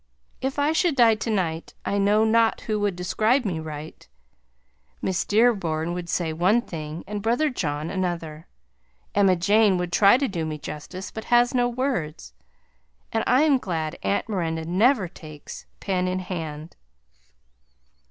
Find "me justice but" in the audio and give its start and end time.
10.43-11.25